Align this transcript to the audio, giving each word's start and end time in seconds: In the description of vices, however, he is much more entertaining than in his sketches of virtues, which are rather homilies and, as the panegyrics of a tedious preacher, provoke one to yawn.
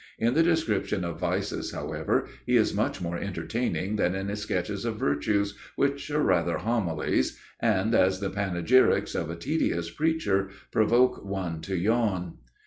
In 0.17 0.33
the 0.33 0.41
description 0.41 1.05
of 1.05 1.19
vices, 1.19 1.73
however, 1.73 2.27
he 2.47 2.57
is 2.57 2.73
much 2.73 3.03
more 3.03 3.17
entertaining 3.19 3.97
than 3.97 4.15
in 4.15 4.29
his 4.29 4.41
sketches 4.41 4.83
of 4.83 4.95
virtues, 4.97 5.55
which 5.75 6.09
are 6.09 6.23
rather 6.23 6.57
homilies 6.57 7.39
and, 7.59 7.93
as 7.93 8.19
the 8.19 8.31
panegyrics 8.31 9.13
of 9.13 9.29
a 9.29 9.35
tedious 9.35 9.91
preacher, 9.91 10.49
provoke 10.71 11.23
one 11.23 11.61
to 11.61 11.75
yawn. 11.77 12.39